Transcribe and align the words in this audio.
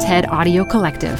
TED 0.00 0.26
Audio 0.28 0.64
Collective. 0.64 1.18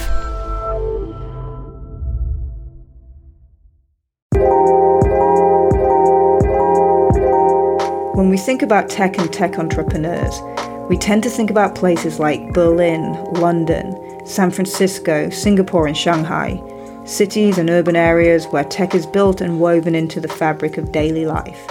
When 8.14 8.29
we 8.29 8.38
think 8.38 8.62
about 8.62 8.88
tech 8.88 9.18
and 9.18 9.32
tech 9.32 9.59
entrepreneurs, 9.59 10.41
we 10.88 10.96
tend 10.96 11.25
to 11.25 11.29
think 11.29 11.50
about 11.50 11.75
places 11.75 12.20
like 12.20 12.52
Berlin, 12.54 13.12
London, 13.32 13.96
San 14.25 14.53
Francisco, 14.53 15.29
Singapore, 15.31 15.89
and 15.89 15.97
Shanghai, 15.97 16.63
cities 17.05 17.59
and 17.59 17.69
urban 17.69 17.97
areas 17.97 18.47
where 18.47 18.65
tech 18.65 18.95
is 18.95 19.07
built 19.07 19.41
and 19.41 19.59
woven 19.59 19.97
into 19.97 20.21
the 20.21 20.29
fabric 20.29 20.79
of 20.79 20.93
daily 20.93 21.27
life. 21.27 21.67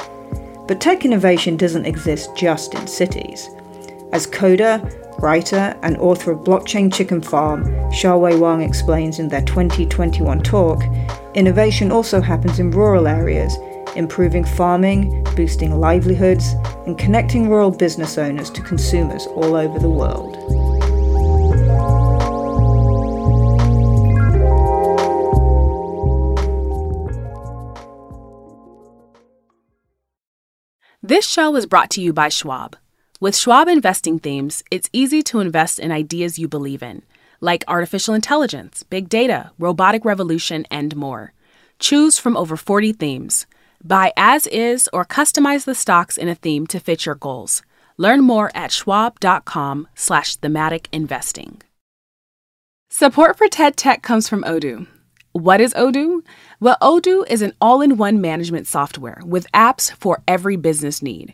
But 0.68 0.82
tech 0.82 1.05
innovation 1.05 1.55
doesn't 1.55 1.86
exist 1.86 2.36
just 2.36 2.74
in 2.74 2.86
cities. 2.86 3.50
As 4.12 4.28
coder, 4.28 5.07
writer, 5.20 5.77
and 5.84 5.97
author 5.97 6.31
of 6.31 6.39
Blockchain 6.39 6.93
Chicken 6.93 7.21
Farm, 7.21 7.65
Xiaowei 7.91 8.39
Wang 8.39 8.61
explains 8.61 9.19
in 9.19 9.28
their 9.28 9.43
2021 9.43 10.42
talk, 10.42 10.83
innovation 11.33 11.92
also 11.92 12.21
happens 12.21 12.59
in 12.59 12.71
rural 12.71 13.07
areas 13.07 13.57
improving 13.97 14.43
farming, 14.43 15.23
boosting 15.36 15.79
livelihoods, 15.79 16.54
and 16.86 16.97
connecting 16.97 17.50
rural 17.50 17.71
business 17.71 18.18
owners 18.18 18.50
to 18.51 18.61
consumers 18.61 19.25
all 19.28 19.56
over 19.56 19.79
the 19.79 19.89
world. 19.89 20.36
This 31.01 31.28
show 31.28 31.56
is 31.56 31.65
brought 31.65 31.89
to 31.92 32.02
you 32.02 32.11
by 32.11 32.30
Schwab. 32.30 32.75
With 33.20 33.36
Schwab 33.36 33.67
investing 33.67 34.20
themes, 34.20 34.64
it's 34.70 34.92
easy 34.94 35.23
to 35.23 35.39
invest 35.39 35.80
in 35.80 35.92
ideas 35.92 36.38
you 36.38 36.48
believe 36.48 36.84
in, 36.84 37.02
like 37.42 37.64
artificial 37.67 38.14
intelligence, 38.14 38.84
big 38.84 39.09
data, 39.09 39.50
robotic 39.58 40.06
revolution, 40.06 40.68
and 40.70 40.96
more. 40.96 41.34
Choose 41.80 42.20
from 42.20 42.38
over 42.38 42.56
40 42.56 42.94
themes. 42.94 43.48
Buy 43.84 44.14
as 44.16 44.46
is 44.46 44.88
or 44.94 45.04
customize 45.04 45.66
the 45.66 45.74
stocks 45.74 46.16
in 46.16 46.30
a 46.30 46.36
theme 46.36 46.68
to 46.68 46.80
fit 46.80 47.08
your 47.08 47.16
goals. 47.16 47.64
Learn 47.98 48.22
more 48.22 48.52
at 48.54 48.72
schwab.com 48.72 49.88
slash 49.96 50.36
thematic 50.36 50.88
investing. 50.92 51.64
Support 52.92 53.36
for 53.36 53.48
TED 53.48 53.78
Tech 53.78 54.04
comes 54.04 54.30
from 54.30 54.44
Odoo. 54.44 54.86
What 55.31 55.59
is 55.59 55.74
Odoo? 55.74 56.22
Well, 56.59 56.78
Odoo 56.84 57.26
is 57.28 57.42
an 57.42 57.54
all-in-one 57.59 58.22
management 58.22 58.68
software 58.68 59.20
with 59.26 59.52
apps 59.54 59.92
for 59.94 60.22
every 60.28 60.56
business 60.56 61.02
need. 61.02 61.34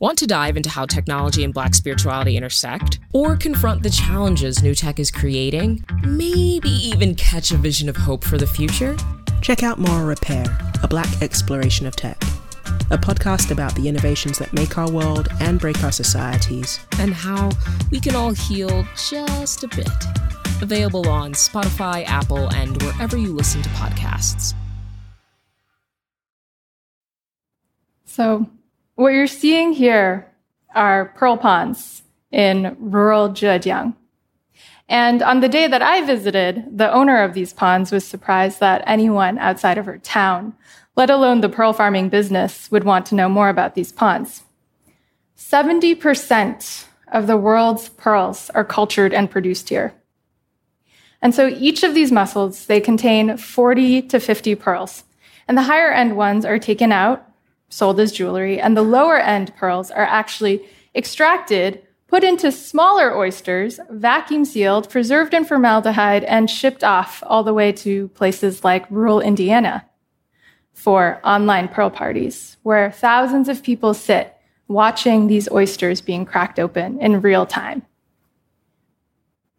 Want 0.00 0.16
to 0.18 0.28
dive 0.28 0.56
into 0.56 0.70
how 0.70 0.86
technology 0.86 1.42
and 1.42 1.52
black 1.52 1.74
spirituality 1.74 2.36
intersect? 2.36 3.00
Or 3.12 3.36
confront 3.36 3.82
the 3.82 3.90
challenges 3.90 4.62
new 4.62 4.72
tech 4.72 5.00
is 5.00 5.10
creating? 5.10 5.84
Maybe 6.04 6.68
even 6.68 7.16
catch 7.16 7.50
a 7.50 7.56
vision 7.56 7.88
of 7.88 7.96
hope 7.96 8.22
for 8.22 8.38
the 8.38 8.46
future? 8.46 8.96
Check 9.42 9.64
out 9.64 9.80
Moral 9.80 10.06
Repair, 10.06 10.44
a 10.84 10.86
black 10.86 11.20
exploration 11.20 11.84
of 11.84 11.96
tech. 11.96 12.16
A 12.92 12.96
podcast 12.96 13.50
about 13.50 13.74
the 13.74 13.88
innovations 13.88 14.38
that 14.38 14.52
make 14.52 14.78
our 14.78 14.88
world 14.88 15.30
and 15.40 15.58
break 15.58 15.82
our 15.82 15.90
societies. 15.90 16.78
And 17.00 17.12
how 17.12 17.50
we 17.90 17.98
can 17.98 18.14
all 18.14 18.30
heal 18.30 18.86
just 19.10 19.64
a 19.64 19.68
bit. 19.68 19.90
Available 20.62 21.08
on 21.08 21.32
Spotify, 21.32 22.04
Apple, 22.06 22.48
and 22.54 22.80
wherever 22.84 23.16
you 23.16 23.32
listen 23.32 23.62
to 23.62 23.68
podcasts. 23.70 24.54
So, 28.04 28.48
what 28.98 29.12
you're 29.12 29.28
seeing 29.28 29.72
here 29.72 30.28
are 30.74 31.12
pearl 31.14 31.36
ponds 31.36 32.02
in 32.32 32.76
rural 32.80 33.28
Zhejiang. 33.28 33.94
And 34.88 35.22
on 35.22 35.38
the 35.38 35.48
day 35.48 35.68
that 35.68 35.82
I 35.82 36.04
visited, 36.04 36.64
the 36.76 36.92
owner 36.92 37.22
of 37.22 37.32
these 37.32 37.52
ponds 37.52 37.92
was 37.92 38.04
surprised 38.04 38.58
that 38.58 38.82
anyone 38.88 39.38
outside 39.38 39.78
of 39.78 39.86
her 39.86 39.98
town, 39.98 40.52
let 40.96 41.10
alone 41.10 41.42
the 41.42 41.48
pearl 41.48 41.72
farming 41.72 42.08
business, 42.08 42.72
would 42.72 42.82
want 42.82 43.06
to 43.06 43.14
know 43.14 43.28
more 43.28 43.48
about 43.48 43.76
these 43.76 43.92
ponds. 43.92 44.42
70% 45.36 46.86
of 47.12 47.28
the 47.28 47.36
world's 47.36 47.90
pearls 47.90 48.50
are 48.50 48.64
cultured 48.64 49.14
and 49.14 49.30
produced 49.30 49.68
here. 49.68 49.94
And 51.22 51.32
so 51.32 51.46
each 51.46 51.84
of 51.84 51.94
these 51.94 52.10
mussels, 52.10 52.66
they 52.66 52.80
contain 52.80 53.36
40 53.36 54.02
to 54.02 54.18
50 54.18 54.56
pearls. 54.56 55.04
And 55.46 55.56
the 55.56 55.62
higher 55.62 55.92
end 55.92 56.16
ones 56.16 56.44
are 56.44 56.58
taken 56.58 56.90
out, 56.90 57.27
sold 57.68 58.00
as 58.00 58.12
jewelry, 58.12 58.60
and 58.60 58.76
the 58.76 58.82
lower 58.82 59.18
end 59.18 59.54
pearls 59.56 59.90
are 59.90 60.04
actually 60.04 60.66
extracted 60.94 61.82
put 62.08 62.24
into 62.24 62.50
smaller 62.50 63.14
oysters, 63.16 63.78
vacuum 63.90 64.44
sealed, 64.44 64.88
preserved 64.88 65.34
in 65.34 65.44
formaldehyde, 65.44 66.24
and 66.24 66.50
shipped 66.50 66.82
off 66.82 67.22
all 67.26 67.44
the 67.44 67.54
way 67.54 67.70
to 67.70 68.08
places 68.08 68.64
like 68.64 68.90
rural 68.90 69.20
Indiana 69.20 69.84
for 70.72 71.20
online 71.22 71.68
pearl 71.68 71.90
parties, 71.90 72.56
where 72.62 72.90
thousands 72.90 73.48
of 73.48 73.62
people 73.62 73.92
sit 73.92 74.34
watching 74.68 75.26
these 75.26 75.50
oysters 75.50 76.00
being 76.00 76.24
cracked 76.24 76.58
open 76.58 77.00
in 77.00 77.20
real 77.20 77.44
time. 77.44 77.82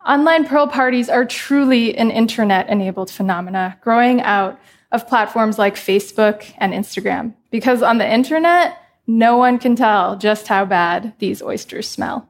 Online 0.06 0.48
pearl 0.48 0.66
parties 0.66 1.10
are 1.10 1.26
truly 1.26 1.96
an 1.98 2.10
internet 2.10 2.68
enabled 2.70 3.12
phenomena 3.12 3.78
growing 3.82 4.22
out 4.22 4.60
of 4.92 5.08
platforms 5.08 5.58
like 5.60 5.76
Facebook 5.76 6.52
and 6.58 6.74
Instagram, 6.74 7.34
because 7.52 7.82
on 7.82 7.98
the 7.98 8.12
internet, 8.12 8.78
no 9.08 9.38
one 9.38 9.58
can 9.60 9.76
tell 9.76 10.18
just 10.18 10.48
how 10.48 10.66
bad 10.66 11.14
these 11.20 11.42
oysters 11.42 11.88
smell. 11.88 12.30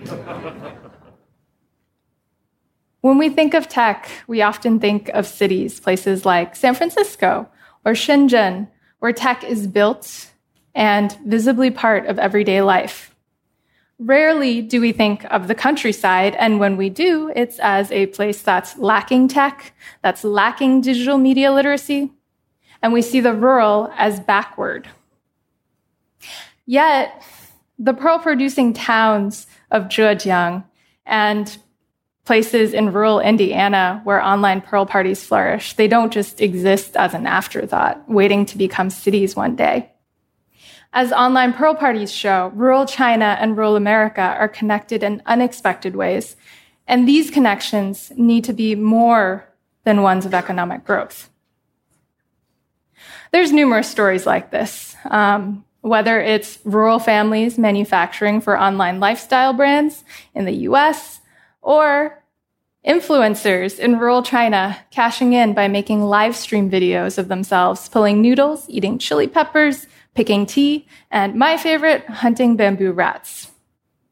when 3.00 3.18
we 3.18 3.28
think 3.28 3.54
of 3.54 3.68
tech, 3.68 4.08
we 4.26 4.42
often 4.42 4.80
think 4.80 5.08
of 5.10 5.26
cities, 5.26 5.80
places 5.80 6.24
like 6.24 6.56
San 6.56 6.74
Francisco 6.74 7.48
or 7.84 7.92
Shenzhen, 7.92 8.68
where 8.98 9.12
tech 9.12 9.44
is 9.44 9.66
built 9.66 10.30
and 10.74 11.16
visibly 11.26 11.70
part 11.70 12.06
of 12.06 12.18
everyday 12.18 12.62
life. 12.62 13.13
Rarely 13.98 14.60
do 14.60 14.80
we 14.80 14.92
think 14.92 15.24
of 15.30 15.46
the 15.46 15.54
countryside, 15.54 16.34
and 16.36 16.58
when 16.58 16.76
we 16.76 16.90
do, 16.90 17.32
it's 17.36 17.60
as 17.60 17.92
a 17.92 18.06
place 18.06 18.42
that's 18.42 18.76
lacking 18.76 19.28
tech, 19.28 19.72
that's 20.02 20.24
lacking 20.24 20.80
digital 20.80 21.16
media 21.16 21.52
literacy, 21.52 22.10
and 22.82 22.92
we 22.92 23.02
see 23.02 23.20
the 23.20 23.32
rural 23.32 23.92
as 23.96 24.18
backward. 24.18 24.88
Yet, 26.66 27.22
the 27.78 27.94
pearl 27.94 28.18
producing 28.18 28.72
towns 28.72 29.46
of 29.70 29.84
Zhejiang 29.84 30.64
and 31.06 31.56
places 32.24 32.72
in 32.72 32.92
rural 32.92 33.20
Indiana 33.20 34.00
where 34.04 34.22
online 34.22 34.60
pearl 34.60 34.86
parties 34.86 35.24
flourish, 35.24 35.74
they 35.74 35.86
don't 35.86 36.12
just 36.12 36.40
exist 36.40 36.96
as 36.96 37.14
an 37.14 37.26
afterthought, 37.26 38.08
waiting 38.08 38.44
to 38.46 38.58
become 38.58 38.90
cities 38.90 39.36
one 39.36 39.54
day. 39.54 39.90
As 40.96 41.10
online 41.10 41.52
pearl 41.52 41.74
parties 41.74 42.12
show, 42.12 42.52
rural 42.54 42.86
China 42.86 43.36
and 43.40 43.56
rural 43.56 43.74
America 43.74 44.20
are 44.20 44.48
connected 44.48 45.02
in 45.02 45.22
unexpected 45.26 45.96
ways, 45.96 46.36
and 46.86 47.08
these 47.08 47.32
connections 47.32 48.12
need 48.16 48.44
to 48.44 48.52
be 48.52 48.76
more 48.76 49.52
than 49.82 50.02
ones 50.02 50.24
of 50.24 50.32
economic 50.32 50.84
growth. 50.84 51.30
There's 53.32 53.50
numerous 53.50 53.90
stories 53.90 54.24
like 54.24 54.52
this. 54.52 54.94
Um, 55.10 55.64
whether 55.80 56.20
it's 56.20 56.60
rural 56.64 57.00
families 57.00 57.58
manufacturing 57.58 58.40
for 58.40 58.58
online 58.58 59.00
lifestyle 59.00 59.52
brands 59.52 60.04
in 60.32 60.44
the 60.44 60.54
US 60.68 61.20
or 61.60 62.24
Influencers 62.86 63.78
in 63.78 63.98
rural 63.98 64.22
China 64.22 64.76
cashing 64.90 65.32
in 65.32 65.54
by 65.54 65.68
making 65.68 66.02
live 66.02 66.36
stream 66.36 66.70
videos 66.70 67.16
of 67.16 67.28
themselves 67.28 67.88
pulling 67.88 68.20
noodles, 68.20 68.66
eating 68.68 68.98
chili 68.98 69.26
peppers, 69.26 69.86
picking 70.14 70.46
tea, 70.46 70.86
and 71.10 71.34
my 71.34 71.56
favorite, 71.56 72.06
hunting 72.06 72.56
bamboo 72.56 72.92
rats. 72.92 73.50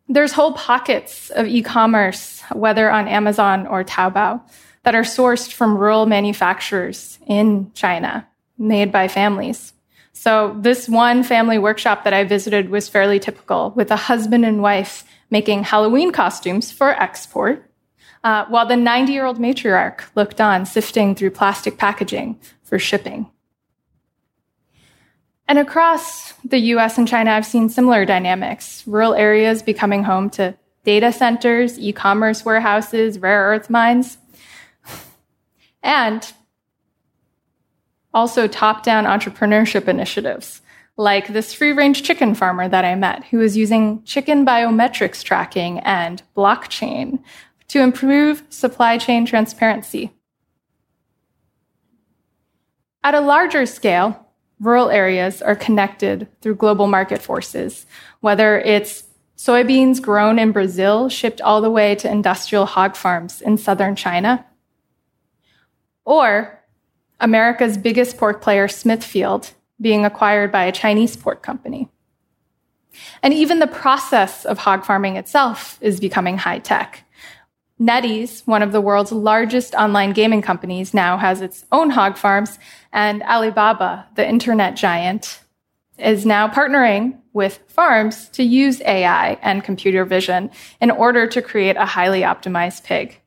There's 0.08 0.32
whole 0.32 0.52
pockets 0.52 1.31
of 1.31 1.46
e-commerce, 1.46 2.43
whether 2.52 2.90
on 2.90 3.08
Amazon 3.08 3.66
or 3.66 3.84
Taobao, 3.84 4.43
that 4.82 4.94
are 4.94 5.02
sourced 5.02 5.52
from 5.52 5.78
rural 5.78 6.06
manufacturers 6.06 7.19
in 7.26 7.70
China, 7.72 8.26
made 8.58 8.90
by 8.90 9.08
families. 9.08 9.72
So 10.12 10.56
this 10.60 10.88
one 10.88 11.22
family 11.22 11.58
workshop 11.58 12.05
that 12.05 12.12
I 12.12 12.25
visited 12.25 12.69
was 12.69 12.88
fairly 12.88 13.19
typical 13.19 13.70
with 13.70 13.90
a 13.90 13.96
husband 13.96 14.44
and 14.44 14.60
wife 14.60 15.05
making 15.31 15.64
Halloween 15.64 16.12
costumes 16.12 16.70
for 16.70 16.90
export 16.90 17.69
uh, 18.25 18.44
while 18.46 18.66
the 18.66 18.76
90 18.76 19.12
year 19.12 19.25
old 19.25 19.38
matriarch 19.38 20.02
looked 20.14 20.40
on, 20.40 20.66
sifting 20.66 21.14
through 21.14 21.31
plastic 21.31 21.78
packaging 21.78 22.38
for 22.62 22.78
shipping. 22.78 23.31
And 25.52 25.58
across 25.58 26.32
the 26.44 26.56
US 26.56 26.96
and 26.96 27.06
China, 27.06 27.32
I've 27.32 27.44
seen 27.44 27.69
similar 27.69 28.06
dynamics 28.06 28.84
rural 28.87 29.12
areas 29.12 29.62
becoming 29.62 30.02
home 30.02 30.31
to 30.31 30.54
data 30.82 31.12
centers, 31.12 31.78
e 31.78 31.93
commerce 31.93 32.43
warehouses, 32.43 33.19
rare 33.19 33.50
earth 33.50 33.69
mines, 33.69 34.16
and 35.82 36.32
also 38.14 38.49
top 38.49 38.82
down 38.82 39.04
entrepreneurship 39.04 39.88
initiatives 39.88 40.62
like 40.96 41.28
this 41.28 41.52
free 41.52 41.72
range 41.72 42.02
chicken 42.02 42.34
farmer 42.34 42.66
that 42.66 42.87
I 42.87 42.94
met 42.94 43.25
who 43.25 43.37
was 43.37 43.55
using 43.55 44.02
chicken 44.05 44.46
biometrics 44.46 45.22
tracking 45.22 45.81
and 45.81 46.22
blockchain 46.34 47.22
to 47.69 47.82
improve 47.82 48.43
supply 48.48 48.96
chain 48.96 49.26
transparency. 49.26 50.12
At 53.05 53.14
a 53.14 53.20
larger 53.20 53.66
scale, 53.66 54.31
rural 54.62 54.90
areas 54.90 55.42
are 55.42 55.56
connected 55.56 56.28
through 56.40 56.54
global 56.54 56.86
market 56.86 57.20
forces, 57.20 57.84
whether 58.20 58.60
it's 58.60 59.04
soybeans 59.36 60.00
grown 60.00 60.38
in 60.38 60.52
Brazil 60.52 61.08
shipped 61.08 61.40
all 61.40 61.60
the 61.60 61.70
way 61.70 61.96
to 61.96 62.10
industrial 62.10 62.64
hog 62.64 62.94
farms 62.94 63.40
in 63.40 63.58
southern 63.58 63.96
China, 63.96 64.46
or 66.04 66.60
America's 67.18 67.76
biggest 67.76 68.16
pork 68.16 68.40
player, 68.40 68.68
Smithfield, 68.68 69.52
being 69.80 70.04
acquired 70.04 70.52
by 70.52 70.64
a 70.64 70.72
Chinese 70.72 71.16
pork 71.16 71.42
company. 71.42 71.88
And 73.22 73.34
even 73.34 73.58
the 73.58 73.66
process 73.66 74.44
of 74.44 74.58
hog 74.58 74.84
farming 74.84 75.16
itself 75.16 75.78
is 75.80 75.98
becoming 75.98 76.38
high 76.38 76.58
tech. 76.60 77.04
NetEase, 77.82 78.46
one 78.46 78.62
of 78.62 78.70
the 78.70 78.81
world's 78.81 79.11
largest 79.11 79.75
online 79.75 80.12
gaming 80.12 80.40
companies, 80.40 80.94
now 80.94 81.17
has 81.17 81.40
its 81.40 81.64
own 81.73 81.90
hog 81.90 82.17
farms, 82.17 82.61
and 82.93 83.25
Alibaba, 83.25 84.06
the 84.14 84.26
internet 84.26 84.76
giant, 84.76 85.40
is 85.99 86.25
now 86.25 86.46
partnering 86.46 87.19
with 87.32 87.58
farms 87.67 88.29
to 88.31 88.44
use 88.44 88.81
AI 88.82 89.32
and 89.43 89.64
computer 89.64 90.05
vision 90.05 90.50
in 90.81 90.93
order 90.93 91.26
to 91.26 91.43
create 91.43 91.76
a 91.76 91.84
highly 91.84 92.20
optimized 92.20 92.84
pig. 92.84 93.20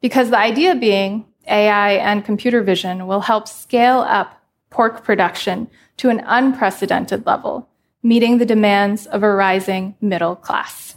Because 0.00 0.30
the 0.30 0.38
idea 0.38 0.74
being 0.74 1.24
AI 1.46 1.92
and 1.92 2.24
computer 2.24 2.60
vision 2.60 3.06
will 3.06 3.20
help 3.20 3.46
scale 3.46 4.00
up 4.00 4.42
pork 4.70 5.04
production 5.04 5.68
to 5.98 6.08
an 6.08 6.24
unprecedented 6.26 7.24
level, 7.24 7.68
meeting 8.02 8.38
the 8.38 8.46
demands 8.46 9.06
of 9.06 9.22
a 9.22 9.32
rising 9.32 9.94
middle 10.00 10.34
class. 10.34 10.96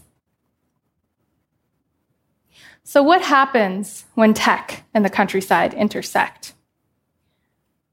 So, 2.88 3.02
what 3.02 3.24
happens 3.24 4.06
when 4.14 4.36
tech 4.36 4.84
and 4.94 5.04
the 5.04 5.10
countryside 5.10 5.74
intersect? 5.74 6.54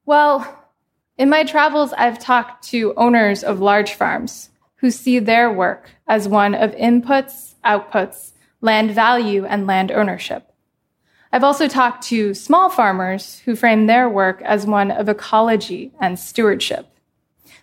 Well, 0.05 0.69
in 1.17 1.31
my 1.31 1.45
travels, 1.45 1.95
I've 1.95 2.19
talked 2.19 2.69
to 2.69 2.93
owners 2.99 3.43
of 3.43 3.59
large 3.59 3.95
farms 3.95 4.51
who 4.77 4.91
see 4.91 5.19
their 5.19 5.51
work 5.51 5.89
as 6.07 6.29
one 6.29 6.55
of 6.55 6.73
inputs, 6.73 7.55
outputs, 7.65 8.33
land 8.61 8.91
value, 8.91 9.47
and 9.47 9.67
land 9.67 9.91
ownership. 9.91 10.53
I've 11.33 11.43
also 11.43 11.69
talked 11.69 12.03
to 12.09 12.35
small 12.35 12.69
farmers 12.69 13.39
who 13.47 13.57
frame 13.57 13.87
their 13.87 14.11
work 14.11 14.43
as 14.43 14.67
one 14.67 14.91
of 14.91 15.09
ecology 15.09 15.91
and 16.03 16.19
stewardship, 16.19 16.87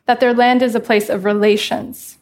that 0.07 0.19
their 0.19 0.33
land 0.33 0.63
is 0.63 0.73
a 0.73 0.79
place 0.79 1.09
of 1.09 1.25
relations. 1.25 2.17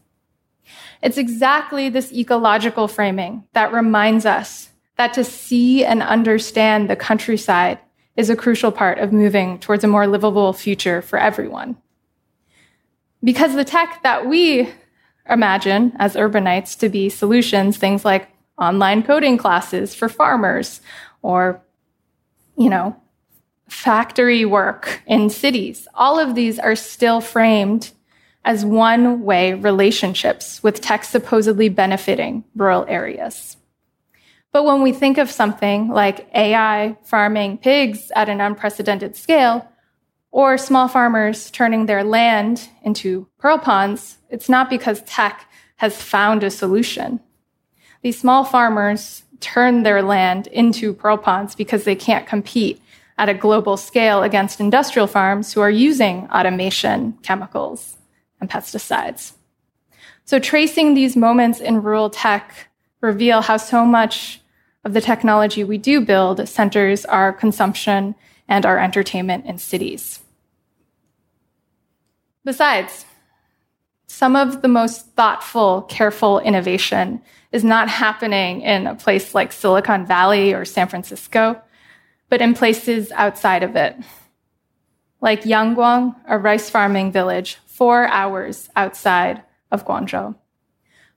It's 1.01 1.18
exactly 1.18 1.88
this 1.88 2.12
ecological 2.12 2.89
framing 2.89 3.45
that 3.54 3.71
reminds 3.71 4.25
us 4.25 4.67
that 4.98 5.14
to 5.14 5.24
see 5.24 5.86
and 5.86 6.02
understand 6.02 6.90
the 6.90 6.96
countryside 6.96 7.80
is 8.16 8.30
a 8.30 8.36
crucial 8.36 8.72
part 8.72 8.98
of 8.98 9.14
moving 9.14 9.60
towards 9.60 9.84
a 9.84 9.88
more 9.88 10.08
livable 10.08 10.52
future 10.54 11.02
for 11.02 11.20
everyone. 11.20 11.78
Because 13.24 13.56
the 13.56 13.64
tech 13.64 14.02
that 14.04 14.28
we 14.28 14.70
imagine 15.30 15.94
as 16.00 16.16
urbanites 16.16 16.78
to 16.80 16.90
be 16.90 17.10
solutions, 17.10 17.78
things 17.78 18.04
like 18.04 18.30
online 18.58 19.04
coding 19.04 19.38
classes 19.38 19.94
for 19.94 20.10
farmers 20.10 20.82
or, 21.22 21.62
you 22.58 22.70
know, 22.70 22.96
factory 23.68 24.46
work 24.46 25.02
in 25.06 25.30
cities, 25.30 25.88
all 25.94 26.20
of 26.20 26.36
these 26.36 26.58
are 26.58 26.76
still 26.76 27.22
framed 27.22 27.92
as 28.46 28.64
one 28.64 29.24
way 29.24 29.54
relationships 29.54 30.64
with 30.64 30.82
tech 30.82 31.04
supposedly 31.04 31.70
benefiting 31.70 32.44
rural 32.56 32.86
areas. 32.88 33.58
But 34.57 34.65
when 34.65 34.81
we 34.81 34.92
think 34.92 35.19
of 35.19 35.30
something 35.30 35.88
like 35.88 36.27
AI 36.33 36.98
farming 37.04 37.59
pigs 37.59 38.12
at 38.15 38.27
an 38.27 38.42
unprecedented 38.42 39.15
scale, 39.15 39.68
or 40.31 40.57
small 40.57 40.88
farmers 40.88 41.51
turning 41.51 41.86
their 41.86 42.04
land 42.04 42.68
into 42.81 43.27
pearl 43.38 43.59
ponds, 43.59 44.18
it's 44.31 44.50
not 44.50 44.68
because 44.68 45.04
tech 45.04 45.48
has 45.75 46.01
found 46.01 46.42
a 46.42 46.50
solution. 46.50 47.19
These 48.01 48.19
small 48.19 48.44
farmers 48.44 49.21
turn 49.42 49.83
their 49.83 50.01
land 50.01 50.48
into 50.48 50.92
pearl 50.92 51.18
ponds 51.19 51.54
because 51.54 51.83
they 51.83 51.95
can't 51.95 52.25
compete 52.25 52.81
at 53.19 53.30
a 53.30 53.36
global 53.36 53.77
scale 53.77 54.24
against 54.24 54.59
industrial 54.59 55.06
farms 55.06 55.54
who 55.54 55.62
are 55.62 55.69
using 55.69 56.27
automation, 56.31 57.15
chemicals, 57.21 57.95
and 58.42 58.50
pesticides. 58.50 59.33
So 60.25 60.39
tracing 60.39 60.95
these 60.95 61.15
moments 61.15 61.59
in 61.59 61.83
rural 61.83 62.09
tech 62.09 62.69
reveal 63.01 63.42
how 63.42 63.57
so 63.57 63.86
much 63.86 64.42
of 64.88 64.94
the 64.94 65.01
technology 65.01 65.66
we 65.66 65.78
do 65.78 66.00
build 66.00 66.48
centers 66.48 67.04
our 67.04 67.33
consumption 67.33 68.16
and 68.47 68.66
our 68.66 68.80
entertainment 68.80 69.45
in 69.45 69.57
cities. 69.57 70.21
Besides, 72.45 73.06
some 74.07 74.38
of 74.38 74.62
the 74.62 74.69
most 74.69 75.07
thoughtful, 75.07 75.81
careful 75.81 76.40
innovation 76.40 77.21
is 77.52 77.66
not 77.66 77.90
happening 77.90 78.62
in 78.62 78.88
a 78.88 78.95
place 78.95 79.35
like 79.35 79.52
Silicon 79.52 80.06
Valley 80.06 80.54
or 80.54 80.64
San 80.64 80.88
Francisco, 80.88 81.62
but 82.30 82.42
in 82.42 82.54
places 82.54 83.12
outside 83.12 83.64
of 83.64 83.76
it. 83.76 83.94
Like 85.19 85.44
Yangguang, 85.44 86.16
a 86.30 86.38
rice 86.38 86.69
farming 86.69 87.12
village 87.12 87.57
four 87.66 88.07
hours 88.07 88.69
outside 88.78 89.44
of 89.69 89.85
Guangzhou. 89.85 90.33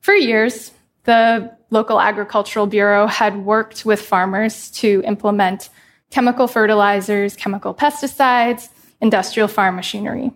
For 0.00 0.14
years, 0.14 0.72
the 1.04 1.56
local 1.70 2.00
agricultural 2.00 2.66
bureau 2.66 3.06
had 3.06 3.44
worked 3.44 3.84
with 3.84 4.00
farmers 4.02 4.70
to 4.72 5.02
implement 5.06 5.68
chemical 6.10 6.46
fertilizers, 6.46 7.36
chemical 7.36 7.74
pesticides, 7.74 8.68
industrial 9.00 9.48
farm 9.48 9.76
machinery. 9.76 10.32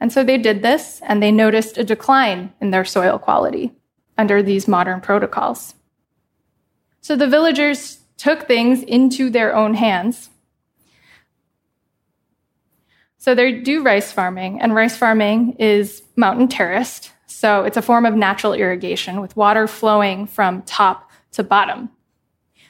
And 0.00 0.12
so 0.12 0.24
they 0.24 0.38
did 0.38 0.62
this 0.62 1.00
and 1.02 1.22
they 1.22 1.30
noticed 1.30 1.76
a 1.76 1.84
decline 1.84 2.52
in 2.60 2.70
their 2.70 2.84
soil 2.84 3.18
quality 3.18 3.72
under 4.16 4.42
these 4.42 4.66
modern 4.66 5.00
protocols. 5.00 5.74
So 7.02 7.16
the 7.16 7.28
villagers 7.28 7.98
took 8.16 8.46
things 8.46 8.82
into 8.82 9.30
their 9.30 9.54
own 9.54 9.74
hands. 9.74 10.30
So 13.16 13.34
they 13.34 13.52
do 13.52 13.82
rice 13.82 14.10
farming, 14.12 14.60
and 14.60 14.74
rice 14.74 14.96
farming 14.96 15.56
is 15.58 16.02
mountain 16.16 16.48
terraced. 16.48 17.12
So 17.30 17.62
it's 17.64 17.76
a 17.76 17.82
form 17.82 18.04
of 18.06 18.14
natural 18.14 18.52
irrigation 18.52 19.20
with 19.20 19.36
water 19.36 19.68
flowing 19.68 20.26
from 20.26 20.62
top 20.62 21.10
to 21.32 21.44
bottom. 21.44 21.90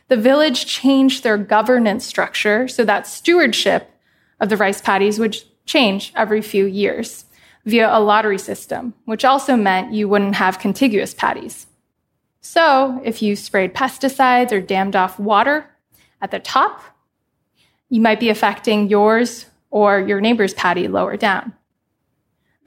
The 0.09 0.19
village 0.19 0.67
changed 0.67 1.23
their 1.23 1.39
governance 1.39 2.05
structure 2.05 2.69
so 2.69 2.85
that 2.85 3.07
stewardship 3.07 3.91
of 4.39 4.51
the 4.51 4.57
rice 4.57 4.81
paddies 4.81 5.19
would 5.19 5.37
change 5.65 6.13
every 6.15 6.43
few 6.43 6.67
years 6.67 7.25
via 7.65 7.89
a 7.91 8.01
lottery 8.01 8.39
system, 8.39 8.93
which 9.07 9.25
also 9.25 9.57
meant 9.57 9.95
you 9.95 10.09
wouldn't 10.09 10.35
have 10.35 10.59
contiguous 10.59 11.15
paddies. 11.15 11.67
So 12.43 13.01
if 13.03 13.23
you 13.23 13.37
sprayed 13.37 13.75
pesticides 13.75 14.53
or 14.53 14.61
dammed 14.61 14.97
off 14.97 15.19
water 15.19 15.71
at 16.21 16.31
the 16.31 16.39
top, 16.39 16.83
you 17.89 18.01
might 18.01 18.21
be 18.21 18.29
affecting 18.29 18.89
yours 18.89 19.47
or 19.71 20.01
your 20.01 20.21
neighbor's 20.21 20.55
paddy 20.55 20.87
lower 20.87 21.17
down. 21.17 21.55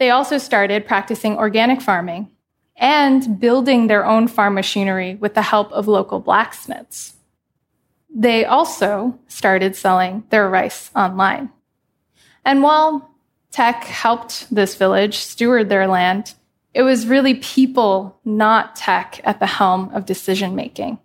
They 0.04 0.10
also 0.10 0.38
started 0.38 0.86
practicing 0.86 1.38
organic 1.38 1.80
farming 1.82 2.30
and 2.76 3.40
building 3.40 3.88
their 3.88 4.06
own 4.06 4.28
farm 4.28 4.54
machinery 4.54 5.16
with 5.16 5.34
the 5.34 5.42
help 5.42 5.72
of 5.72 5.88
local 5.88 6.20
blacksmiths. 6.20 7.14
they 8.14 8.46
also 8.46 9.18
started 9.28 9.76
selling 9.76 10.24
their 10.30 10.48
rice 10.48 10.92
online. 10.96 11.50
And 12.46 12.62
while 12.62 13.10
tech 13.52 13.84
helped 13.84 14.54
this 14.54 14.76
village 14.76 15.18
steward 15.18 15.70
their 15.70 15.88
land, 15.88 16.36
it 16.74 16.84
was 16.84 17.08
really 17.08 17.36
people, 17.36 18.20
not 18.24 18.76
tech, 18.76 19.20
at 19.24 19.40
the 19.40 19.46
helm 19.46 19.90
of 19.94 20.06
decision 20.06 20.56
making. 20.56 21.00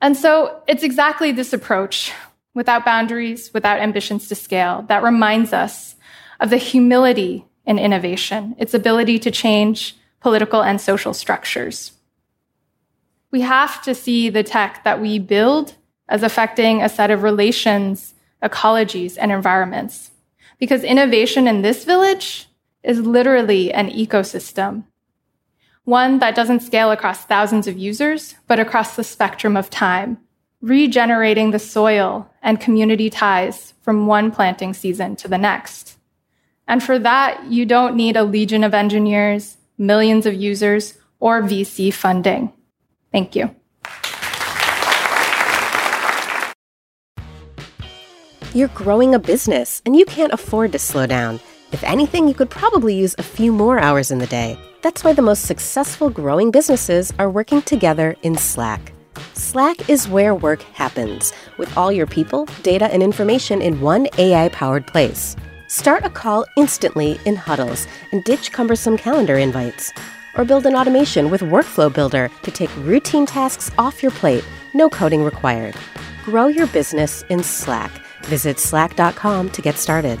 And 0.00 0.16
so 0.16 0.62
it's 0.66 0.82
exactly 0.82 1.32
this 1.32 1.52
approach, 1.52 2.12
without 2.54 2.84
boundaries, 2.84 3.52
without 3.52 3.80
ambitions 3.80 4.28
to 4.28 4.34
scale, 4.34 4.82
that 4.88 5.02
reminds 5.02 5.52
us 5.52 5.94
of 6.40 6.50
the 6.50 6.56
humility 6.56 7.46
in 7.64 7.78
innovation, 7.78 8.56
its 8.58 8.74
ability 8.74 9.18
to 9.20 9.30
change 9.30 9.94
political 10.20 10.62
and 10.62 10.80
social 10.80 11.14
structures. 11.14 11.92
We 13.30 13.42
have 13.42 13.80
to 13.82 13.94
see 13.94 14.28
the 14.28 14.42
tech 14.42 14.82
that 14.82 15.00
we 15.00 15.18
build 15.18 15.74
as 16.08 16.22
affecting 16.24 16.82
a 16.82 16.88
set 16.88 17.10
of 17.10 17.22
relations, 17.22 18.14
ecologies, 18.42 19.16
and 19.20 19.30
environments. 19.30 20.10
Because 20.58 20.82
innovation 20.82 21.46
in 21.46 21.62
this 21.62 21.84
village 21.84 22.48
is 22.82 23.00
literally 23.00 23.72
an 23.72 23.88
ecosystem. 23.90 24.84
One 25.84 26.18
that 26.18 26.34
doesn't 26.34 26.60
scale 26.60 26.90
across 26.90 27.24
thousands 27.24 27.66
of 27.66 27.78
users, 27.78 28.34
but 28.46 28.58
across 28.58 28.96
the 28.96 29.04
spectrum 29.04 29.56
of 29.56 29.70
time, 29.70 30.18
regenerating 30.60 31.52
the 31.52 31.58
soil 31.58 32.30
and 32.42 32.60
community 32.60 33.08
ties 33.08 33.74
from 33.80 34.06
one 34.06 34.30
planting 34.30 34.74
season 34.74 35.16
to 35.16 35.28
the 35.28 35.38
next. 35.38 35.96
And 36.70 36.80
for 36.80 37.00
that, 37.00 37.50
you 37.50 37.66
don't 37.66 37.96
need 37.96 38.16
a 38.16 38.22
legion 38.22 38.62
of 38.62 38.74
engineers, 38.74 39.56
millions 39.76 40.24
of 40.24 40.34
users, 40.34 40.96
or 41.18 41.42
VC 41.42 41.92
funding. 41.92 42.52
Thank 43.10 43.34
you. 43.34 43.52
You're 48.54 48.68
growing 48.68 49.16
a 49.16 49.18
business 49.18 49.82
and 49.84 49.96
you 49.96 50.04
can't 50.04 50.32
afford 50.32 50.70
to 50.70 50.78
slow 50.78 51.06
down. 51.06 51.40
If 51.72 51.82
anything, 51.82 52.28
you 52.28 52.34
could 52.34 52.50
probably 52.50 52.94
use 52.94 53.16
a 53.18 53.24
few 53.24 53.50
more 53.50 53.80
hours 53.80 54.12
in 54.12 54.18
the 54.18 54.28
day. 54.28 54.56
That's 54.80 55.02
why 55.02 55.12
the 55.12 55.22
most 55.22 55.46
successful 55.46 56.08
growing 56.08 56.52
businesses 56.52 57.12
are 57.18 57.28
working 57.28 57.62
together 57.62 58.14
in 58.22 58.36
Slack. 58.36 58.92
Slack 59.34 59.90
is 59.90 60.06
where 60.06 60.36
work 60.36 60.62
happens, 60.62 61.32
with 61.58 61.76
all 61.76 61.90
your 61.90 62.06
people, 62.06 62.46
data, 62.62 62.84
and 62.92 63.02
information 63.02 63.60
in 63.60 63.80
one 63.80 64.06
AI 64.18 64.50
powered 64.50 64.86
place. 64.86 65.34
Start 65.70 66.04
a 66.04 66.10
call 66.10 66.44
instantly 66.56 67.20
in 67.26 67.36
huddles 67.36 67.86
and 68.10 68.24
ditch 68.24 68.50
cumbersome 68.50 68.96
calendar 68.96 69.38
invites. 69.38 69.92
Or 70.34 70.44
build 70.44 70.66
an 70.66 70.74
automation 70.74 71.30
with 71.30 71.42
Workflow 71.42 71.94
Builder 71.94 72.28
to 72.42 72.50
take 72.50 72.76
routine 72.78 73.24
tasks 73.24 73.70
off 73.78 74.02
your 74.02 74.10
plate, 74.10 74.44
no 74.74 74.88
coding 74.88 75.22
required. 75.22 75.76
Grow 76.24 76.48
your 76.48 76.66
business 76.66 77.22
in 77.30 77.44
Slack. 77.44 77.92
Visit 78.24 78.58
slack.com 78.58 79.50
to 79.50 79.62
get 79.62 79.76
started. 79.76 80.18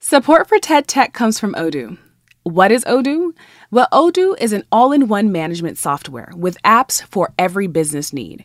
Support 0.00 0.48
for 0.48 0.58
TED 0.58 0.88
Tech 0.88 1.12
comes 1.12 1.38
from 1.38 1.54
Odoo. 1.54 1.98
What 2.42 2.72
is 2.72 2.84
Odoo? 2.84 3.32
Well, 3.70 3.86
Odoo 3.92 4.34
is 4.40 4.52
an 4.52 4.64
all 4.72 4.90
in 4.90 5.06
one 5.06 5.30
management 5.30 5.78
software 5.78 6.32
with 6.34 6.60
apps 6.64 7.00
for 7.04 7.32
every 7.38 7.68
business 7.68 8.12
need. 8.12 8.44